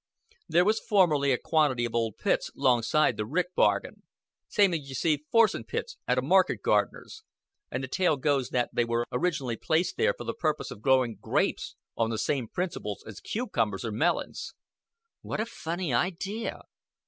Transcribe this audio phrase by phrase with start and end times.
[0.49, 4.01] "There was formerly a quantity of old pits 'longside the rick bargan
[4.47, 7.21] same as you see forcing pits at a market gardener's
[7.69, 11.19] and the tale goes that they were orig'nally placed there for the purpose of growing
[11.21, 14.55] grapes on the same principle as cucumbers or melons."
[15.21, 16.63] "What a funny idea!"